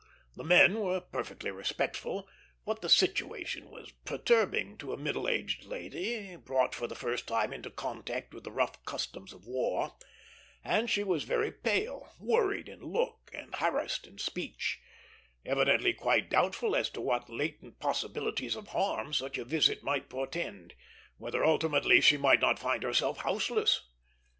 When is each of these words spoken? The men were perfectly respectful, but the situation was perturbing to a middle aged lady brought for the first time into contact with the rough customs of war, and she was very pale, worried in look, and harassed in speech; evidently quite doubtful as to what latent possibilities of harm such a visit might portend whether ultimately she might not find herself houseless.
The 0.35 0.43
men 0.43 0.79
were 0.79 0.99
perfectly 0.99 1.51
respectful, 1.51 2.27
but 2.65 2.81
the 2.81 2.89
situation 2.89 3.69
was 3.69 3.91
perturbing 4.03 4.79
to 4.79 4.93
a 4.93 4.97
middle 4.97 5.27
aged 5.29 5.63
lady 5.65 6.35
brought 6.37 6.73
for 6.73 6.87
the 6.87 6.95
first 6.95 7.27
time 7.27 7.53
into 7.53 7.69
contact 7.69 8.33
with 8.33 8.43
the 8.43 8.51
rough 8.51 8.83
customs 8.83 9.31
of 9.31 9.45
war, 9.45 9.95
and 10.63 10.89
she 10.89 11.03
was 11.03 11.23
very 11.25 11.51
pale, 11.51 12.15
worried 12.19 12.67
in 12.67 12.79
look, 12.79 13.29
and 13.31 13.53
harassed 13.53 14.07
in 14.07 14.17
speech; 14.17 14.81
evidently 15.45 15.93
quite 15.93 16.31
doubtful 16.31 16.75
as 16.75 16.89
to 16.89 16.99
what 16.99 17.29
latent 17.29 17.79
possibilities 17.79 18.55
of 18.55 18.69
harm 18.69 19.13
such 19.13 19.37
a 19.37 19.45
visit 19.45 19.83
might 19.83 20.09
portend 20.09 20.73
whether 21.17 21.45
ultimately 21.45 22.01
she 22.01 22.17
might 22.17 22.41
not 22.41 22.57
find 22.57 22.81
herself 22.81 23.19
houseless. 23.19 23.87